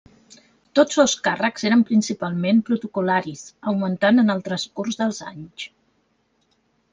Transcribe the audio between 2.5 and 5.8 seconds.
protocol·laris, augmentant en el transcurs dels anys.